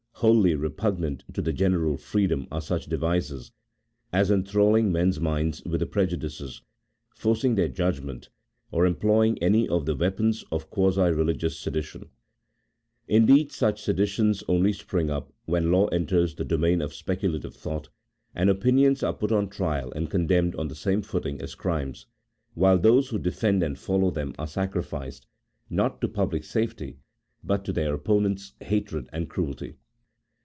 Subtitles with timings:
[0.21, 3.51] Wholly repugnant to the general freedom are such devices
[4.13, 6.61] as enthralling men's minds with preju dices,
[7.09, 8.29] forcing their judgment,
[8.69, 12.09] or employing any of the weapons of quasi religious sedition;
[13.07, 17.89] indeed, such seditions only spring up, when law enters the domain of speculative thought,
[18.35, 22.05] and opinions are put on trial and condemned on the same footing as crimes,
[22.53, 25.25] while those who defend and follow them are sacrificed,
[25.67, 26.99] not to public safety,
[27.43, 28.51] but to their 6 A THEOLOGICO POLITICAL TREATISE.
[28.51, 29.77] opponents' hatred and cruelty.